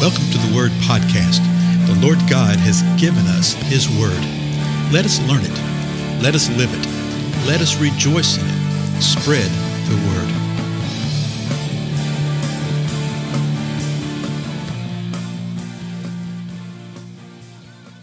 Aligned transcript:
Welcome 0.00 0.30
to 0.30 0.38
the 0.38 0.56
Word 0.56 0.70
Podcast. 0.88 1.44
The 1.86 1.94
Lord 2.00 2.16
God 2.20 2.56
has 2.56 2.80
given 2.98 3.26
us 3.26 3.52
His 3.52 3.86
Word. 3.86 4.16
Let 4.90 5.04
us 5.04 5.20
learn 5.28 5.42
it. 5.44 6.22
Let 6.22 6.34
us 6.34 6.48
live 6.56 6.72
it. 6.72 6.86
Let 7.46 7.60
us 7.60 7.78
rejoice 7.78 8.38
in 8.38 8.46
it. 8.46 9.02
Spread 9.02 9.50
the 9.90 9.96
Word. 10.08 10.40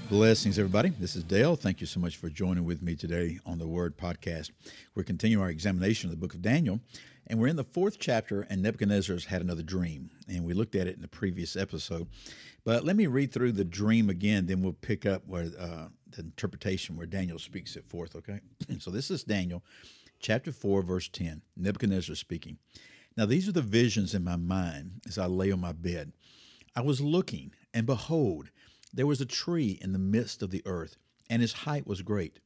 Blessings, 0.08 0.60
everybody. 0.60 0.90
This 0.90 1.16
is 1.16 1.24
Dale. 1.24 1.56
Thank 1.56 1.82
you 1.82 1.88
so 1.88 2.00
much 2.00 2.18
for 2.18 2.30
joining 2.30 2.64
with 2.64 2.84
me 2.84 2.96
today 2.96 3.40
on 3.44 3.58
the 3.58 3.66
Word 3.66 3.98
Podcast. 3.98 4.52
We're 4.94 5.02
continuing 5.02 5.44
our 5.44 5.50
examination 5.50 6.12
of 6.12 6.12
the 6.12 6.22
book 6.22 6.36
of 6.36 6.44
Daniel, 6.44 6.80
and 7.28 7.40
we're 7.40 7.48
in 7.48 7.58
the 7.58 7.64
fourth 7.64 8.00
chapter, 8.00 8.42
and 8.50 8.62
Nebuchadnezzar's 8.62 9.26
had 9.26 9.42
another 9.42 9.64
dream. 9.64 10.10
And 10.30 10.46
we 10.46 10.54
looked 10.54 10.76
at 10.76 10.88
it 10.88 10.96
in 10.96 11.02
the 11.02 11.08
previous 11.08 11.56
episode. 11.56 12.08
But 12.64 12.86
let 12.86 12.96
me 12.96 13.08
read 13.08 13.34
through 13.34 13.52
the 13.52 13.66
dream 13.66 14.10
again, 14.10 14.46
then 14.46 14.62
we'll 14.62 14.74
pick 14.74 15.06
up 15.06 15.24
where 15.28 15.50
uh, 15.60 15.88
the 16.10 16.22
interpretation 16.22 16.96
where 16.96 17.06
Daniel 17.06 17.38
speaks 17.38 17.76
it 17.76 17.86
forth, 17.86 18.16
okay? 18.16 18.40
so 18.80 18.92
this 18.92 19.12
is 19.12 19.24
Daniel 19.24 19.64
chapter 20.20 20.52
4, 20.52 20.82
verse 20.82 21.10
10. 21.10 21.42
Nebuchadnezzar 21.56 22.16
speaking. 22.16 22.58
Now 23.16 23.26
these 23.26 23.48
are 23.48 23.54
the 23.54 23.62
visions 23.62 24.14
in 24.14 24.24
my 24.24 24.36
mind 24.36 25.02
as 25.08 25.18
I 25.18 25.26
lay 25.26 25.52
on 25.52 25.60
my 25.60 25.74
bed. 25.74 26.14
I 26.76 26.82
was 26.82 27.02
looking, 27.02 27.54
and 27.74 27.86
behold, 27.86 28.52
there 28.94 29.08
was 29.08 29.20
a 29.20 29.26
tree 29.26 29.80
in 29.82 29.92
the 29.92 30.00
midst 30.00 30.42
of 30.42 30.52
the 30.52 30.62
earth, 30.66 30.98
and 31.30 31.42
his 31.42 31.54
height 31.54 31.88
was 31.88 32.02
great. 32.02 32.40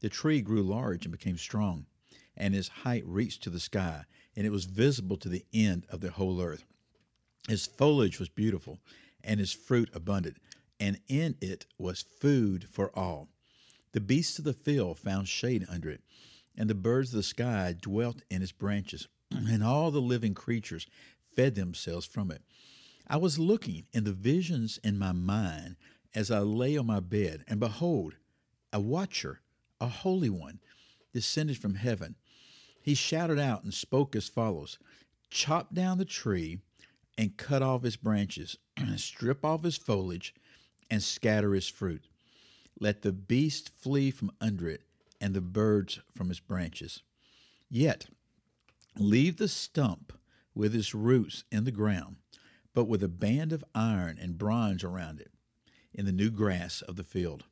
The 0.00 0.08
tree 0.08 0.42
grew 0.42 0.62
large 0.62 1.04
and 1.04 1.12
became 1.12 1.38
strong 1.38 1.86
and 2.36 2.54
his 2.54 2.68
height 2.68 3.04
reached 3.06 3.42
to 3.42 3.50
the 3.50 3.60
sky, 3.60 4.04
and 4.36 4.46
it 4.46 4.50
was 4.50 4.64
visible 4.64 5.16
to 5.18 5.28
the 5.28 5.44
end 5.52 5.86
of 5.88 6.00
the 6.00 6.10
whole 6.10 6.40
earth. 6.40 6.64
His 7.48 7.66
foliage 7.66 8.18
was 8.18 8.28
beautiful, 8.28 8.78
and 9.22 9.40
his 9.40 9.52
fruit 9.52 9.90
abundant, 9.92 10.38
and 10.80 11.00
in 11.08 11.36
it 11.40 11.66
was 11.78 12.04
food 12.20 12.66
for 12.70 12.96
all. 12.98 13.28
The 13.92 14.00
beasts 14.00 14.38
of 14.38 14.44
the 14.44 14.54
field 14.54 14.98
found 14.98 15.28
shade 15.28 15.66
under 15.68 15.90
it, 15.90 16.02
and 16.56 16.68
the 16.68 16.74
birds 16.74 17.10
of 17.10 17.16
the 17.16 17.22
sky 17.22 17.74
dwelt 17.78 18.22
in 18.30 18.42
its 18.42 18.52
branches, 18.52 19.08
and 19.30 19.62
all 19.62 19.90
the 19.90 20.00
living 20.00 20.34
creatures 20.34 20.86
fed 21.34 21.54
themselves 21.54 22.06
from 22.06 22.30
it. 22.30 22.42
I 23.06 23.16
was 23.16 23.38
looking 23.38 23.86
in 23.92 24.04
the 24.04 24.12
visions 24.12 24.78
in 24.82 24.98
my 24.98 25.12
mind 25.12 25.76
as 26.14 26.30
I 26.30 26.40
lay 26.40 26.76
on 26.76 26.86
my 26.86 27.00
bed, 27.00 27.44
and 27.48 27.60
behold, 27.60 28.14
a 28.72 28.80
watcher, 28.80 29.40
a 29.80 29.88
holy 29.88 30.30
one, 30.30 30.60
descended 31.12 31.58
from 31.58 31.74
heaven 31.74 32.16
he 32.82 32.94
shouted 32.94 33.38
out 33.38 33.62
and 33.62 33.72
spoke 33.72 34.14
as 34.16 34.28
follows 34.28 34.78
Chop 35.30 35.72
down 35.72 35.96
the 35.96 36.04
tree 36.04 36.58
and 37.16 37.36
cut 37.36 37.62
off 37.62 37.84
its 37.84 37.96
branches, 37.96 38.58
strip 38.96 39.44
off 39.44 39.64
its 39.64 39.76
foliage, 39.76 40.34
and 40.90 41.02
scatter 41.02 41.54
its 41.54 41.68
fruit. 41.68 42.08
Let 42.78 43.02
the 43.02 43.12
beast 43.12 43.70
flee 43.78 44.10
from 44.10 44.32
under 44.40 44.68
it, 44.68 44.82
and 45.20 45.32
the 45.32 45.40
birds 45.40 46.00
from 46.14 46.30
its 46.30 46.40
branches. 46.40 47.02
Yet 47.70 48.08
leave 48.98 49.36
the 49.36 49.48
stump 49.48 50.12
with 50.54 50.74
its 50.74 50.94
roots 50.94 51.44
in 51.50 51.64
the 51.64 51.70
ground, 51.70 52.16
but 52.74 52.84
with 52.84 53.02
a 53.02 53.08
band 53.08 53.52
of 53.52 53.64
iron 53.74 54.18
and 54.20 54.36
bronze 54.36 54.84
around 54.84 55.20
it, 55.20 55.30
in 55.94 56.04
the 56.04 56.12
new 56.12 56.30
grass 56.30 56.82
of 56.82 56.96
the 56.96 57.04
field. 57.04 57.44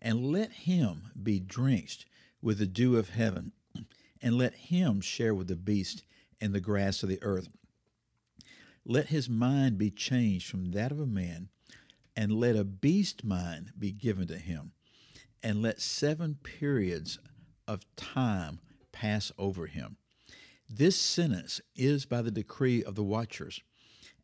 And 0.00 0.32
let 0.32 0.52
him 0.52 1.10
be 1.22 1.40
drenched 1.40 2.06
with 2.40 2.58
the 2.58 2.66
dew 2.66 2.96
of 2.96 3.10
heaven 3.10 3.52
and 4.22 4.36
let 4.36 4.54
him 4.54 5.00
share 5.00 5.34
with 5.34 5.48
the 5.48 5.56
beast 5.56 6.04
and 6.40 6.52
the 6.52 6.60
grass 6.60 7.02
of 7.02 7.08
the 7.08 7.22
earth. 7.22 7.48
Let 8.84 9.06
his 9.06 9.28
mind 9.28 9.78
be 9.78 9.90
changed 9.90 10.48
from 10.48 10.72
that 10.72 10.90
of 10.90 11.00
a 11.00 11.06
man, 11.06 11.48
and 12.16 12.32
let 12.32 12.56
a 12.56 12.64
beast 12.64 13.24
mind 13.24 13.72
be 13.78 13.92
given 13.92 14.26
to 14.28 14.38
him, 14.38 14.72
and 15.42 15.62
let 15.62 15.80
seven 15.80 16.36
periods 16.42 17.18
of 17.68 17.84
time 17.96 18.60
pass 18.92 19.32
over 19.38 19.66
him. 19.66 19.96
This 20.68 20.96
sentence 20.96 21.60
is 21.74 22.06
by 22.06 22.22
the 22.22 22.30
decree 22.30 22.82
of 22.82 22.94
the 22.94 23.04
watchers, 23.04 23.60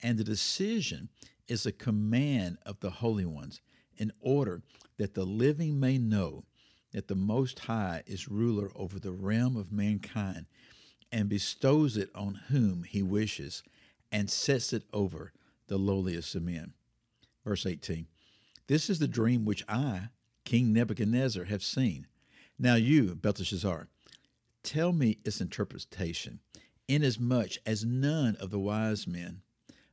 and 0.03 0.19
the 0.19 0.25
decision 0.25 1.09
is 1.49 1.65
a 1.65 1.73
command 1.73 2.59
of 2.65 2.81
the 2.81 2.91
holy 2.91 3.25
ones, 3.25 3.61
in 3.97 4.13
order 4.21 4.63
that 4.99 5.15
the 5.15 5.25
living 5.25 5.81
may 5.81 5.99
know 5.99 6.45
that 6.93 7.09
the 7.09 7.15
Most 7.15 7.61
High 7.61 8.03
is 8.07 8.29
ruler 8.29 8.71
over 8.75 8.99
the 8.99 9.13
realm 9.13 9.57
of 9.57 9.73
mankind 9.73 10.47
and 11.13 11.29
bestows 11.29 11.97
it 11.97 12.11
on 12.15 12.41
whom 12.49 12.85
he 12.85 13.03
wishes 13.03 13.63
and 14.13 14.31
sets 14.31 14.73
it 14.73 14.85
over 14.93 15.33
the 15.67 15.79
lowliest 15.79 16.35
of 16.35 16.43
men. 16.43 16.73
Verse 17.45 17.67
18 17.67 18.07
This 18.67 18.91
is 18.91 18.99
the 18.99 19.09
dream 19.09 19.45
which 19.45 19.65
I, 19.69 20.09
King 20.45 20.73
Nebuchadnezzar, 20.73 21.45
have 21.45 21.63
seen. 21.63 22.07
Now 22.59 22.75
you, 22.77 23.15
Belteshazzar, 23.15 23.89
tell 24.63 24.93
me 24.93 25.19
its 25.25 25.41
interpretation, 25.41 26.41
inasmuch 26.89 27.53
as 27.67 27.85
none 27.85 28.37
of 28.37 28.51
the 28.51 28.59
wise 28.59 29.07
men 29.07 29.43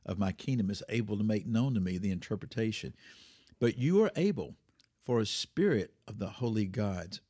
of 0.06 0.18
my 0.18 0.32
kingdom 0.32 0.70
is 0.70 0.82
able 0.88 1.16
to 1.16 1.24
make 1.24 1.46
known 1.46 1.74
to 1.74 1.80
me 1.80 1.98
the 1.98 2.10
interpretation. 2.10 2.94
But 3.58 3.78
you 3.78 4.02
are 4.02 4.10
able 4.16 4.56
for 5.04 5.20
a 5.20 5.26
spirit 5.26 5.92
of 6.08 6.18
the 6.18 6.28
holy 6.28 6.66
gods 6.66 7.20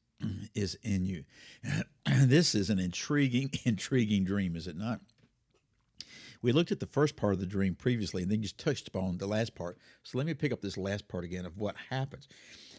is 0.54 0.76
in 0.82 1.04
you. 1.04 1.24
this 2.06 2.54
is 2.54 2.70
an 2.70 2.78
intriguing, 2.78 3.50
intriguing 3.64 4.24
dream, 4.24 4.56
is 4.56 4.66
it 4.66 4.76
not? 4.76 5.00
We 6.42 6.52
looked 6.52 6.72
at 6.72 6.80
the 6.80 6.86
first 6.86 7.16
part 7.16 7.32
of 7.32 7.40
the 7.40 7.46
dream 7.46 7.74
previously 7.74 8.22
and 8.22 8.30
then 8.30 8.42
just 8.42 8.58
touched 8.58 8.88
upon 8.88 9.16
the 9.16 9.26
last 9.26 9.54
part. 9.54 9.78
So 10.02 10.18
let 10.18 10.26
me 10.26 10.34
pick 10.34 10.52
up 10.52 10.60
this 10.60 10.76
last 10.76 11.08
part 11.08 11.24
again 11.24 11.46
of 11.46 11.56
what 11.56 11.74
happens. 11.88 12.28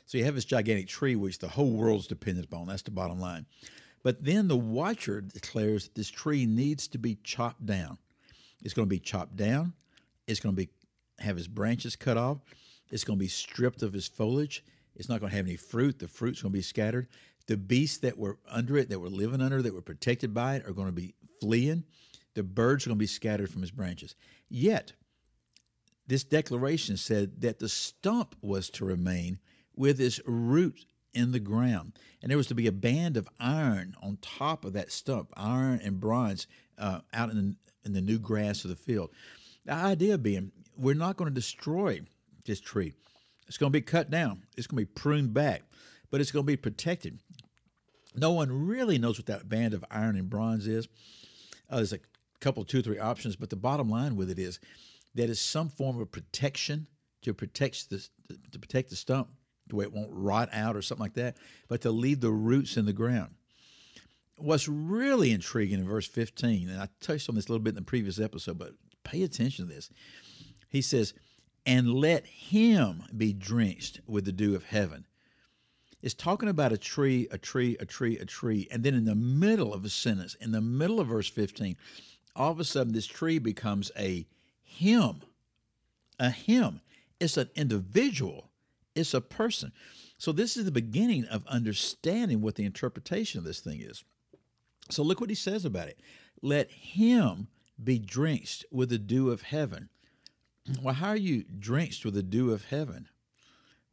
So 0.06 0.20
you 0.20 0.24
have 0.26 0.36
this 0.36 0.46
gigantic 0.46 0.88
tree 0.88 1.16
which 1.16 1.40
the 1.40 1.48
whole 1.48 1.72
world's 1.72 2.06
dependent 2.06 2.46
upon. 2.46 2.68
That's 2.68 2.84
the 2.84 2.92
bottom 2.92 3.20
line. 3.20 3.48
But 4.04 4.24
then 4.24 4.48
the 4.48 4.56
watcher 4.56 5.22
declares 5.22 5.86
that 5.86 5.96
this 5.96 6.10
tree 6.10 6.46
needs 6.46 6.88
to 6.90 7.00
be 7.00 7.18
chopped 7.24 7.66
down. 7.66 7.98
It's 8.64 8.76
going 8.76 8.88
to 8.88 8.90
be 8.90 9.00
chopped 9.00 9.36
down. 9.36 9.74
It's 10.28 10.40
going 10.40 10.56
to 10.56 10.62
be 10.62 10.70
have 11.18 11.38
its 11.38 11.48
branches 11.48 11.96
cut 11.96 12.18
off. 12.18 12.38
It's 12.92 13.04
going 13.04 13.18
to 13.18 13.24
be 13.24 13.30
stripped 13.30 13.82
of 13.82 13.96
its 13.96 14.08
foliage. 14.08 14.64
It's 14.96 15.10
not 15.10 15.20
going 15.20 15.32
to 15.32 15.36
have 15.36 15.46
any 15.46 15.56
fruit. 15.56 16.00
The 16.00 16.08
fruit's 16.08 16.42
going 16.42 16.52
to 16.52 16.58
be 16.58 16.62
scattered. 16.62 17.08
The 17.48 17.58
beasts 17.58 18.00
that 18.00 18.18
were 18.18 18.38
under 18.50 18.78
it, 18.78 18.90
that 18.90 19.00
were 19.00 19.10
living 19.10 19.42
under, 19.42 19.62
that 19.62 19.74
were 19.74 19.82
protected 19.82 20.34
by 20.34 20.56
it, 20.56 20.66
are 20.66 20.74
going 20.74 20.88
to 20.88 20.94
be 20.94 21.14
fleeing. 21.40 21.84
The 22.34 22.44
birds 22.44 22.86
are 22.86 22.90
going 22.90 22.98
to 22.98 23.04
be 23.04 23.08
scattered 23.08 23.50
from 23.50 23.62
its 23.62 23.72
branches. 23.72 24.16
Yet, 24.50 24.94
this 26.08 26.24
declaration 26.24 26.98
said 26.98 27.42
that 27.42 27.60
the 27.60 27.70
stump 27.70 28.36
was 28.42 28.70
to 28.72 28.86
remain 28.86 29.40
with 29.76 30.00
its 30.00 30.20
root 30.26 30.86
in 31.14 31.32
the 31.32 31.40
ground. 31.40 31.94
And 32.22 32.30
there 32.30 32.38
was 32.38 32.48
to 32.48 32.56
be 32.56 32.68
a 32.68 32.72
band 32.72 33.18
of 33.18 33.30
iron 33.40 33.96
on 34.02 34.18
top 34.22 34.66
of 34.66 34.74
that 34.74 34.92
stump, 34.92 35.32
iron 35.36 35.80
and 35.84 36.00
bronze 36.00 36.48
uh, 36.78 37.00
out 37.14 37.30
in 37.30 37.36
the, 37.36 37.56
in 37.86 37.94
the 37.94 38.02
new 38.02 38.20
grass 38.20 38.64
of 38.64 38.70
the 38.70 38.76
field. 38.76 39.12
The 39.66 39.74
idea 39.74 40.18
being, 40.18 40.52
we're 40.78 40.96
not 40.96 41.18
going 41.18 41.30
to 41.30 41.34
destroy 41.34 42.02
this 42.46 42.60
tree. 42.60 42.94
It's 43.48 43.58
going 43.58 43.72
to 43.72 43.78
be 43.78 43.82
cut 43.82 44.10
down. 44.10 44.44
It's 44.58 44.68
going 44.68 44.84
to 44.84 44.88
be 44.88 45.00
pruned 45.02 45.34
back, 45.34 45.64
but 46.12 46.22
it's 46.22 46.32
going 46.32 46.44
to 46.44 46.52
be 46.52 46.58
protected. 46.58 47.20
No 48.16 48.32
one 48.32 48.68
really 48.68 48.98
knows 48.98 49.20
what 49.20 49.28
that 49.28 49.50
band 49.50 49.74
of 49.74 49.84
iron 49.92 50.16
and 50.16 50.30
bronze 50.30 50.68
is. 50.68 50.88
Uh, 51.70 51.78
there's 51.78 51.94
a 51.94 52.00
couple, 52.40 52.64
two, 52.64 52.82
three 52.82 53.00
options, 53.00 53.36
but 53.36 53.50
the 53.50 53.56
bottom 53.56 53.90
line 53.90 54.16
with 54.16 54.30
it 54.30 54.40
is 54.40 54.60
that 55.16 55.30
it's 55.30 55.40
some 55.40 55.70
form 55.70 56.00
of 56.00 56.12
protection 56.12 56.88
to 57.22 57.34
protect 57.34 57.90
the 57.90 58.08
to 58.52 58.60
protect 58.60 58.90
the 58.90 58.96
stump, 58.96 59.30
the 59.68 59.76
way 59.76 59.86
it 59.86 59.94
won't 59.94 60.12
rot 60.12 60.50
out 60.52 60.76
or 60.76 60.82
something 60.82 61.04
like 61.04 61.16
that, 61.16 61.38
but 61.68 61.82
to 61.82 61.92
leave 61.92 62.22
the 62.22 62.32
roots 62.32 62.78
in 62.78 62.86
the 62.86 62.94
ground. 62.94 63.32
What's 64.38 64.68
really 64.68 65.32
intriguing 65.32 65.80
in 65.80 65.88
verse 65.88 66.08
15, 66.08 66.70
and 66.70 66.82
I 66.82 66.90
touched 67.00 67.30
on 67.30 67.36
this 67.36 67.48
a 67.48 67.52
little 67.52 67.64
bit 67.64 67.72
in 67.72 67.76
the 67.76 67.82
previous 67.82 68.20
episode, 68.20 68.58
but 68.58 68.74
pay 69.04 69.24
attention 69.24 69.68
to 69.68 69.74
this. 69.74 69.90
He 70.70 70.82
says, 70.82 71.14
and 71.66 71.94
let 71.94 72.26
him 72.26 73.04
be 73.16 73.34
drenched 73.34 74.02
with 74.08 74.26
the 74.26 74.32
dew 74.32 74.56
of 74.56 74.66
heaven. 74.66 75.06
It's 76.02 76.14
talking 76.14 76.50
about 76.50 76.72
a 76.72 76.78
tree, 76.78 77.28
a 77.32 77.38
tree, 77.38 77.76
a 77.80 77.86
tree, 77.86 78.18
a 78.20 78.26
tree. 78.26 78.68
And 78.70 78.84
then 78.84 78.94
in 78.94 79.06
the 79.06 79.16
middle 79.16 79.74
of 79.74 79.84
a 79.84 79.90
sentence, 79.90 80.36
in 80.36 80.52
the 80.52 80.62
middle 80.62 81.00
of 81.00 81.08
verse 81.08 81.30
15, 81.30 81.76
all 82.36 82.52
of 82.52 82.60
a 82.60 82.64
sudden 82.64 82.94
this 82.94 83.08
tree 83.08 83.40
becomes 83.40 83.92
a 83.98 84.28
him. 84.62 85.22
A 86.20 86.30
him. 86.30 86.82
It's 87.20 87.38
an 87.38 87.50
individual, 87.56 88.52
it's 88.94 89.14
a 89.14 89.22
person. 89.22 89.72
So 90.18 90.32
this 90.32 90.56
is 90.56 90.66
the 90.66 90.72
beginning 90.72 91.26
of 91.26 91.46
understanding 91.48 92.42
what 92.42 92.56
the 92.56 92.66
interpretation 92.66 93.40
of 93.40 93.46
this 93.46 93.60
thing 93.60 93.82
is. 93.82 94.04
So 94.90 95.02
look 95.02 95.20
what 95.20 95.30
he 95.30 95.36
says 95.36 95.66
about 95.66 95.88
it. 95.88 96.00
Let 96.42 96.70
him 96.72 97.48
be 97.84 98.00
drenched 98.00 98.66
with 98.72 98.90
the 98.90 98.98
dew 98.98 99.32
of 99.32 99.42
heaven. 99.42 99.90
Well, 100.82 100.96
how 100.96 101.10
are 101.10 101.18
you 101.18 101.44
drenched 101.44 102.06
with 102.06 102.16
the 102.16 102.24
dew 102.24 102.52
of 102.52 102.66
heaven? 102.66 103.08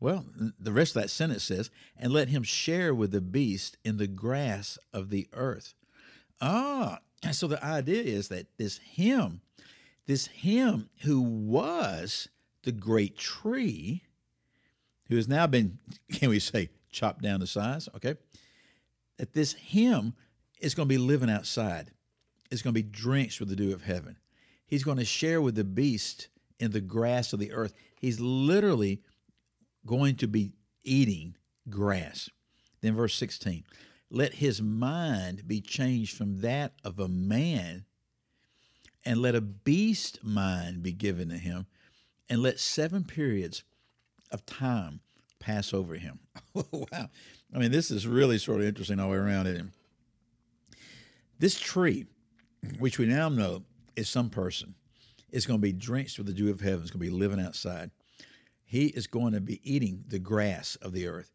Well, 0.01 0.27
the 0.59 0.73
rest 0.73 0.97
of 0.97 1.03
that 1.03 1.11
sentence 1.11 1.45
says, 1.45 1.71
and 1.97 2.13
let 2.13 2.29
him 2.29 2.43
share 2.43 2.95
with 2.95 3.13
the 3.13 3.21
beast 3.21 3.77
in 3.85 3.99
the 3.99 4.09
grass 4.09 4.79
of 4.93 5.11
the 5.11 5.29
earth. 5.33 5.75
Ah, 6.41 6.99
so 7.31 7.47
the 7.47 7.65
idea 7.65 8.03
is 8.03 8.29
that 8.29 8.47
this 8.59 8.79
him, 8.79 9.43
this 10.07 10.27
him 10.27 10.89
who 11.03 11.21
was 11.21 12.29
the 12.65 12.73
great 12.73 13.17
tree, 13.17 14.03
who 15.09 15.17
has 15.17 15.29
now 15.29 15.47
been, 15.47 15.79
can 16.13 16.31
we 16.31 16.41
say, 16.41 16.71
chopped 16.91 17.23
down 17.23 17.41
to 17.41 17.47
size, 17.47 17.89
okay? 17.95 18.17
That 19.19 19.35
this 19.35 19.53
him 19.53 20.15
is 20.61 20.75
going 20.75 20.89
to 20.89 20.93
be 20.93 20.99
living 20.99 21.31
outside. 21.31 21.93
It's 22.51 22.63
going 22.63 22.75
to 22.75 22.83
be 22.83 22.89
drenched 22.89 23.41
with 23.41 23.51
the 23.51 23.57
dew 23.57 23.73
of 23.73 23.83
heaven. 23.83 24.17
He's 24.67 24.85
going 24.85 24.99
to 24.99 25.05
share 25.05 25.41
with 25.41 25.55
the 25.55 25.65
beast 25.65 26.29
in 26.59 26.71
the 26.71 26.81
grass 26.81 27.33
of 27.33 27.39
the 27.39 27.53
earth. 27.53 27.75
He's 28.01 28.21
literally 28.21 29.03
going 29.87 30.17
to 30.17 30.29
be 30.29 30.53
eating 30.85 31.37
grass. 31.69 32.29
Then, 32.81 32.95
verse 32.95 33.15
16 33.15 33.65
let 34.13 34.35
his 34.35 34.61
mind 34.61 35.49
be 35.49 35.63
changed 35.63 36.15
from 36.17 36.43
that 36.43 36.75
of 36.85 36.99
a 36.99 37.09
man, 37.09 37.87
and 39.07 39.23
let 39.23 39.35
a 39.35 39.41
beast 39.41 40.23
mind 40.23 40.83
be 40.83 40.93
given 40.93 41.31
to 41.31 41.39
him, 41.39 41.67
and 42.29 42.43
let 42.43 42.61
seven 42.61 43.05
periods 43.05 43.65
of 44.31 44.45
time 44.45 45.01
pass 45.41 45.73
over 45.73 45.95
him. 45.95 46.21
Oh, 46.55 46.87
wow. 46.93 47.09
I 47.55 47.59
mean, 47.59 47.71
this 47.71 47.91
is 47.91 48.07
really 48.07 48.37
sort 48.37 48.61
of 48.61 48.67
interesting 48.67 49.01
all 49.01 49.09
the 49.09 49.13
way 49.13 49.19
around 49.19 49.47
it. 49.47 49.65
This 51.39 51.59
tree, 51.59 52.05
which 52.79 52.99
we 52.99 53.07
now 53.07 53.31
know 53.31 53.63
is 53.97 54.11
some 54.11 54.29
person, 54.29 54.75
is 55.33 55.47
going 55.47 55.59
to 55.59 55.63
be 55.63 55.73
drenched 55.73 56.19
with 56.19 56.29
the 56.29 56.33
dew 56.33 56.51
of 56.51 56.61
heaven. 56.61 56.83
It's 56.83 56.91
going 56.91 57.05
to 57.05 57.11
be 57.11 57.19
living 57.19 57.41
outside. 57.41 57.91
He 58.65 58.87
is 58.87 59.07
going 59.07 59.33
to 59.33 59.41
be 59.41 59.61
eating 59.65 60.05
the 60.07 60.19
grass 60.19 60.77
of 60.77 60.93
the 60.93 61.07
earth. 61.09 61.33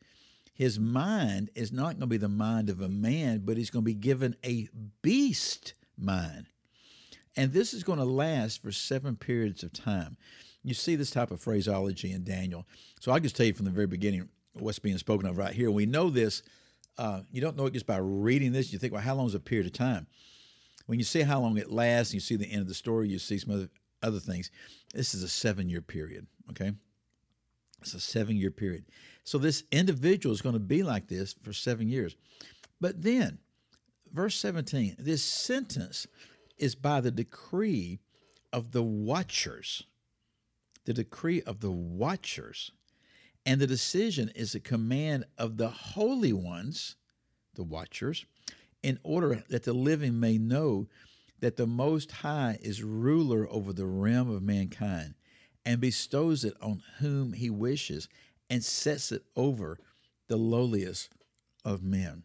His 0.54 0.80
mind 0.80 1.52
is 1.54 1.72
not 1.72 1.92
going 1.92 2.00
to 2.00 2.08
be 2.08 2.18
the 2.18 2.28
mind 2.28 2.70
of 2.70 2.82
a 2.82 2.90
man, 2.90 3.42
but 3.46 3.58
he's 3.58 3.70
going 3.70 3.84
to 3.84 3.86
be 3.86 3.94
given 3.94 4.36
a 4.44 4.70
beast 5.02 5.74
mind. 5.98 6.48
And 7.36 7.54
this 7.54 7.74
is 7.74 7.84
going 7.84 8.00
to 8.00 8.06
last 8.06 8.64
for 8.64 8.72
seven 8.72 9.16
periods 9.16 9.62
of 9.62 9.72
time. 9.72 10.18
You 10.64 10.74
see 10.74 10.96
this 10.96 11.12
type 11.12 11.30
of 11.30 11.40
phraseology 11.40 12.12
in 12.12 12.24
Daniel. 12.24 12.66
So 13.00 13.12
I'll 13.12 13.20
just 13.20 13.36
tell 13.36 13.46
you 13.46 13.54
from 13.54 13.66
the 13.66 13.72
very 13.72 13.86
beginning 13.86 14.30
what's 14.54 14.80
being 14.80 14.98
spoken 14.98 15.30
of 15.30 15.38
right 15.38 15.54
here. 15.54 15.70
We 15.70 15.86
know 15.86 16.10
this. 16.10 16.42
Uh, 16.98 17.22
you 17.32 17.40
don't 17.40 17.56
know 17.56 17.68
it 17.68 17.74
just 17.74 17.86
by 17.86 17.98
reading 17.98 18.52
this. 18.52 18.74
You 18.74 18.80
think, 18.80 18.94
well, 18.94 19.04
how 19.04 19.14
long 19.14 19.28
is 19.28 19.36
a 19.36 19.40
period 19.40 19.68
of 19.68 19.74
time? 19.74 20.08
When 20.88 20.98
you 20.98 21.06
see 21.06 21.22
how 21.22 21.40
long 21.40 21.58
it 21.58 21.72
lasts, 21.72 22.12
and 22.12 22.16
you 22.16 22.22
see 22.22 22.36
the 22.36 22.52
end 22.52 22.62
of 22.62 22.68
the 22.68 22.74
story, 22.74 23.10
you 23.10 23.20
see 23.20 23.38
some 23.38 23.54
other, 23.54 23.70
other 24.04 24.20
things. 24.20 24.52
This 24.94 25.14
is 25.14 25.24
a 25.24 25.30
seven 25.30 25.70
year 25.70 25.82
period, 25.82 26.28
okay? 26.50 26.72
It's 27.82 27.94
a 27.94 28.00
seven 28.00 28.36
year 28.36 28.52
period. 28.52 28.86
So 29.24 29.38
this 29.38 29.64
individual 29.72 30.34
is 30.34 30.42
going 30.42 30.54
to 30.54 30.60
be 30.60 30.84
like 30.84 31.08
this 31.08 31.36
for 31.44 31.54
seven 31.54 31.88
years. 31.88 32.16
But 32.80 33.02
then, 33.02 33.40
verse 34.14 34.36
17, 34.36 34.96
this 35.00 35.24
sentence 35.24 36.08
is 36.58 36.76
by 36.76 37.02
the 37.02 37.12
decree 37.12 38.00
of 38.54 38.72
the 38.72 38.84
watchers. 38.84 39.84
The 40.86 40.94
decree 40.94 41.42
of 41.42 41.60
the 41.60 41.72
watchers. 41.72 42.72
And 43.46 43.62
the 43.62 43.68
decision 43.68 44.32
is 44.36 44.56
a 44.56 44.60
command 44.60 45.26
of 45.38 45.58
the 45.58 45.70
holy 45.70 46.34
ones, 46.34 46.96
the 47.56 47.64
watchers, 47.64 48.26
in 48.84 49.00
order 49.04 49.44
that 49.50 49.64
the 49.64 49.74
living 49.74 50.20
may 50.20 50.38
know 50.38 50.88
that 51.40 51.58
the 51.58 51.68
Most 51.68 52.12
High 52.12 52.58
is 52.62 52.84
ruler 52.84 53.48
over 53.50 53.74
the 53.74 53.86
realm 53.86 54.30
of 54.30 54.42
mankind 54.42 55.16
and 55.66 55.80
bestows 55.80 56.44
it 56.44 56.56
on 56.62 56.82
whom 57.00 57.34
he 57.34 57.50
wishes 57.50 58.08
and 58.50 58.64
sets 58.64 59.12
it 59.12 59.24
over 59.36 59.78
the 60.28 60.38
lowliest 60.38 61.10
of 61.66 61.84
men. 61.84 62.24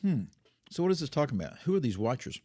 Hmm. 0.00 0.22
So, 0.70 0.82
what 0.82 0.92
is 0.92 1.00
this 1.00 1.08
talking 1.08 1.40
about? 1.40 1.58
Who 1.64 1.74
are 1.76 1.80
these 1.80 1.98
watchers? 1.98 2.40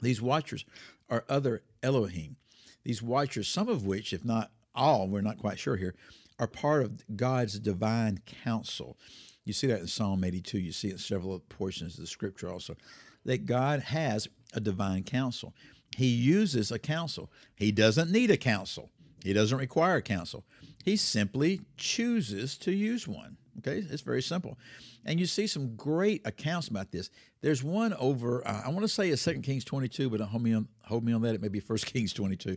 These 0.00 0.22
watchers 0.22 0.64
are 1.08 1.24
other 1.28 1.62
Elohim. 1.82 2.36
These 2.84 3.02
watchers, 3.02 3.48
some 3.48 3.68
of 3.68 3.84
which, 3.84 4.12
if 4.12 4.24
not 4.24 4.50
all, 4.74 5.08
we're 5.08 5.20
not 5.20 5.38
quite 5.38 5.58
sure 5.58 5.76
here, 5.76 5.94
are 6.38 6.46
part 6.46 6.84
of 6.84 7.16
God's 7.16 7.58
divine 7.58 8.20
council. 8.44 8.96
You 9.44 9.52
see 9.52 9.66
that 9.66 9.80
in 9.80 9.86
Psalm 9.86 10.22
82. 10.24 10.58
You 10.58 10.72
see 10.72 10.88
it 10.88 10.92
in 10.92 10.98
several 10.98 11.38
portions 11.40 11.94
of 11.94 12.00
the 12.00 12.06
scripture 12.06 12.50
also. 12.50 12.76
That 13.24 13.46
God 13.46 13.80
has 13.80 14.28
a 14.54 14.60
divine 14.60 15.02
counsel. 15.04 15.54
He 15.96 16.06
uses 16.06 16.70
a 16.70 16.78
counsel. 16.78 17.30
He 17.56 17.72
doesn't 17.72 18.10
need 18.10 18.30
a 18.30 18.36
counsel. 18.36 18.90
He 19.24 19.32
doesn't 19.32 19.58
require 19.58 19.96
a 19.96 20.02
counsel. 20.02 20.44
He 20.84 20.96
simply 20.96 21.60
chooses 21.76 22.56
to 22.58 22.72
use 22.72 23.06
one. 23.06 23.36
Okay, 23.58 23.84
it's 23.90 24.02
very 24.02 24.22
simple. 24.22 24.58
And 25.04 25.20
you 25.20 25.26
see 25.26 25.46
some 25.46 25.74
great 25.76 26.26
accounts 26.26 26.68
about 26.68 26.92
this. 26.92 27.10
There's 27.42 27.62
one 27.62 27.92
over, 27.94 28.46
uh, 28.46 28.62
I 28.64 28.68
want 28.68 28.82
to 28.82 28.88
say 28.88 29.08
it's 29.08 29.24
2 29.24 29.40
Kings 29.40 29.64
22, 29.64 30.08
but 30.08 30.20
hold 30.20 30.42
me 30.42 30.54
on, 30.54 30.68
hold 30.84 31.04
me 31.04 31.12
on 31.12 31.22
that. 31.22 31.34
It 31.34 31.42
may 31.42 31.48
be 31.48 31.60
1 31.60 31.78
Kings 31.78 32.12
22. 32.12 32.56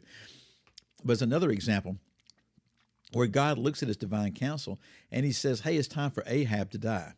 But 1.03 1.13
it's 1.13 1.21
another 1.21 1.49
example 1.49 1.97
where 3.11 3.27
God 3.27 3.57
looks 3.57 3.81
at 3.81 3.87
his 3.87 3.97
divine 3.97 4.33
counsel 4.33 4.79
and 5.11 5.25
he 5.25 5.31
says, 5.31 5.61
Hey, 5.61 5.77
it's 5.77 5.87
time 5.87 6.11
for 6.11 6.23
Ahab 6.25 6.71
to 6.71 6.77
die. 6.77 7.13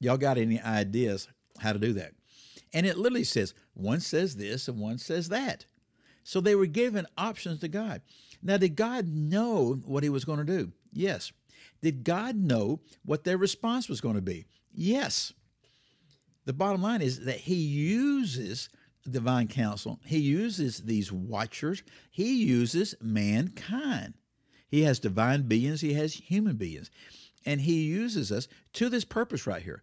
Y'all 0.00 0.16
got 0.16 0.38
any 0.38 0.60
ideas 0.60 1.28
how 1.58 1.72
to 1.72 1.78
do 1.78 1.92
that? 1.94 2.12
And 2.74 2.84
it 2.84 2.98
literally 2.98 3.24
says, 3.24 3.54
one 3.72 4.00
says 4.00 4.36
this 4.36 4.68
and 4.68 4.78
one 4.78 4.98
says 4.98 5.30
that. 5.30 5.64
So 6.24 6.40
they 6.40 6.54
were 6.54 6.66
given 6.66 7.06
options 7.16 7.60
to 7.60 7.68
God. 7.68 8.02
Now, 8.42 8.56
did 8.56 8.76
God 8.76 9.06
know 9.08 9.80
what 9.84 10.02
he 10.02 10.08
was 10.08 10.24
going 10.24 10.38
to 10.38 10.44
do? 10.44 10.72
Yes. 10.92 11.32
Did 11.80 12.04
God 12.04 12.36
know 12.36 12.80
what 13.04 13.24
their 13.24 13.38
response 13.38 13.88
was 13.88 14.00
going 14.00 14.16
to 14.16 14.22
be? 14.22 14.46
Yes. 14.74 15.32
The 16.46 16.52
bottom 16.52 16.82
line 16.82 17.00
is 17.00 17.24
that 17.24 17.38
he 17.38 17.54
uses 17.54 18.68
divine 19.08 19.48
counsel, 19.48 20.00
he 20.04 20.18
uses 20.18 20.78
these 20.78 21.12
watchers, 21.12 21.82
he 22.10 22.44
uses 22.44 22.94
mankind. 23.00 24.14
He 24.68 24.82
has 24.82 24.98
divine 24.98 25.42
beings, 25.42 25.80
he 25.80 25.92
has 25.94 26.14
human 26.14 26.56
beings. 26.56 26.90
And 27.46 27.60
he 27.60 27.82
uses 27.84 28.32
us 28.32 28.48
to 28.72 28.88
this 28.88 29.04
purpose 29.04 29.46
right 29.46 29.62
here. 29.62 29.82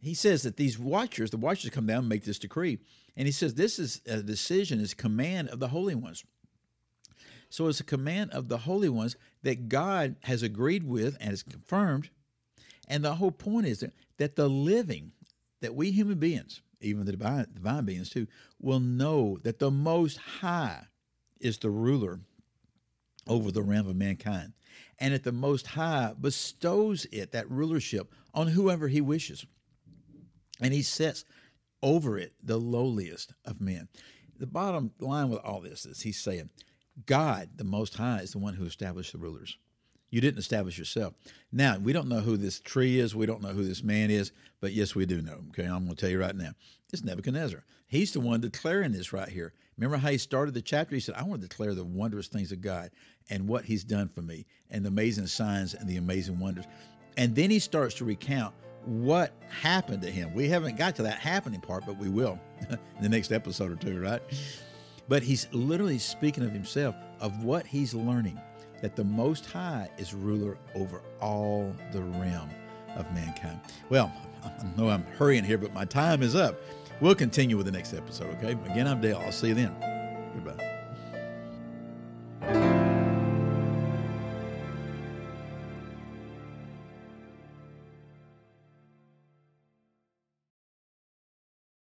He 0.00 0.14
says 0.14 0.42
that 0.42 0.56
these 0.56 0.78
watchers, 0.78 1.30
the 1.30 1.36
watchers 1.36 1.70
come 1.70 1.86
down 1.86 2.00
and 2.00 2.08
make 2.08 2.24
this 2.24 2.38
decree. 2.38 2.78
And 3.16 3.26
he 3.26 3.32
says 3.32 3.54
this 3.54 3.78
is 3.78 4.00
a 4.06 4.22
decision, 4.22 4.80
is 4.80 4.94
command 4.94 5.48
of 5.48 5.58
the 5.58 5.68
holy 5.68 5.94
ones. 5.94 6.24
So 7.50 7.66
it's 7.66 7.80
a 7.80 7.84
command 7.84 8.30
of 8.30 8.48
the 8.48 8.58
holy 8.58 8.88
ones 8.88 9.16
that 9.42 9.68
God 9.68 10.16
has 10.20 10.42
agreed 10.42 10.84
with 10.84 11.16
and 11.20 11.30
has 11.30 11.42
confirmed. 11.42 12.10
And 12.86 13.04
the 13.04 13.14
whole 13.14 13.32
point 13.32 13.66
is 13.66 13.80
that, 13.80 13.92
that 14.18 14.36
the 14.36 14.48
living, 14.48 15.12
that 15.60 15.74
we 15.74 15.90
human 15.90 16.18
beings, 16.18 16.60
even 16.80 17.04
the 17.04 17.12
divine, 17.12 17.46
divine 17.52 17.84
beings 17.84 18.10
too, 18.10 18.26
will 18.60 18.80
know 18.80 19.38
that 19.42 19.58
the 19.58 19.70
Most 19.70 20.18
High 20.18 20.84
is 21.40 21.58
the 21.58 21.70
ruler 21.70 22.20
over 23.26 23.50
the 23.50 23.62
realm 23.62 23.88
of 23.88 23.96
mankind. 23.96 24.52
And 24.98 25.14
that 25.14 25.24
the 25.24 25.32
Most 25.32 25.66
High 25.66 26.14
bestows 26.18 27.06
it, 27.10 27.32
that 27.32 27.50
rulership, 27.50 28.12
on 28.34 28.48
whoever 28.48 28.88
he 28.88 29.00
wishes. 29.00 29.44
And 30.60 30.74
he 30.74 30.82
sets 30.82 31.24
over 31.82 32.18
it 32.18 32.32
the 32.42 32.58
lowliest 32.58 33.32
of 33.44 33.60
men. 33.60 33.88
The 34.38 34.46
bottom 34.46 34.92
line 35.00 35.30
with 35.30 35.40
all 35.40 35.60
this 35.60 35.84
is 35.86 36.00
he's 36.00 36.20
saying, 36.20 36.50
God, 37.06 37.50
the 37.56 37.64
Most 37.64 37.94
High, 37.94 38.20
is 38.20 38.32
the 38.32 38.38
one 38.38 38.54
who 38.54 38.64
established 38.64 39.12
the 39.12 39.18
rulers. 39.18 39.56
You 40.10 40.20
didn't 40.20 40.38
establish 40.38 40.78
yourself. 40.78 41.14
Now, 41.52 41.78
we 41.78 41.92
don't 41.92 42.08
know 42.08 42.20
who 42.20 42.36
this 42.36 42.60
tree 42.60 42.98
is. 42.98 43.14
We 43.14 43.26
don't 43.26 43.42
know 43.42 43.48
who 43.48 43.64
this 43.64 43.82
man 43.82 44.10
is, 44.10 44.32
but 44.60 44.72
yes, 44.72 44.94
we 44.94 45.06
do 45.06 45.20
know. 45.20 45.40
Okay, 45.50 45.64
I'm 45.64 45.84
going 45.84 45.94
to 45.94 46.00
tell 46.00 46.10
you 46.10 46.18
right 46.18 46.34
now. 46.34 46.52
It's 46.92 47.04
Nebuchadnezzar. 47.04 47.62
He's 47.86 48.12
the 48.12 48.20
one 48.20 48.40
declaring 48.40 48.92
this 48.92 49.12
right 49.12 49.28
here. 49.28 49.52
Remember 49.76 49.98
how 49.98 50.10
he 50.10 50.18
started 50.18 50.54
the 50.54 50.62
chapter? 50.62 50.94
He 50.94 51.00
said, 51.00 51.14
I 51.14 51.22
want 51.22 51.40
to 51.42 51.48
declare 51.48 51.74
the 51.74 51.84
wondrous 51.84 52.28
things 52.28 52.52
of 52.52 52.60
God 52.60 52.90
and 53.30 53.46
what 53.46 53.64
he's 53.64 53.84
done 53.84 54.08
for 54.08 54.22
me 54.22 54.46
and 54.70 54.84
the 54.84 54.88
amazing 54.88 55.26
signs 55.26 55.74
and 55.74 55.88
the 55.88 55.98
amazing 55.98 56.38
wonders. 56.38 56.64
And 57.16 57.34
then 57.34 57.50
he 57.50 57.58
starts 57.58 57.94
to 57.96 58.04
recount 58.04 58.54
what 58.88 59.32
happened 59.48 60.02
to 60.02 60.10
him. 60.10 60.32
We 60.34 60.48
haven't 60.48 60.76
got 60.76 60.96
to 60.96 61.02
that 61.02 61.18
happening 61.18 61.60
part, 61.60 61.84
but 61.86 61.98
we 61.98 62.08
will 62.08 62.40
in 62.70 62.78
the 63.02 63.08
next 63.08 63.32
episode 63.32 63.70
or 63.70 63.76
two, 63.76 64.00
right? 64.00 64.22
But 65.08 65.22
he's 65.22 65.46
literally 65.52 65.98
speaking 65.98 66.44
of 66.44 66.52
himself, 66.52 66.94
of 67.20 67.44
what 67.44 67.66
he's 67.66 67.94
learning, 67.94 68.40
that 68.80 68.96
the 68.96 69.04
Most 69.04 69.46
High 69.46 69.88
is 69.98 70.14
ruler 70.14 70.56
over 70.74 71.02
all 71.20 71.74
the 71.92 72.02
realm 72.02 72.50
of 72.96 73.12
mankind. 73.12 73.60
Well, 73.90 74.12
I 74.44 74.52
know 74.76 74.88
I'm 74.88 75.04
hurrying 75.18 75.44
here, 75.44 75.58
but 75.58 75.74
my 75.74 75.84
time 75.84 76.22
is 76.22 76.34
up. 76.34 76.56
We'll 77.00 77.14
continue 77.14 77.56
with 77.56 77.66
the 77.66 77.72
next 77.72 77.94
episode, 77.94 78.34
okay? 78.36 78.52
Again, 78.70 78.86
I'm 78.86 79.00
Dale. 79.00 79.18
I'll 79.24 79.32
see 79.32 79.48
you 79.48 79.54
then. 79.54 79.97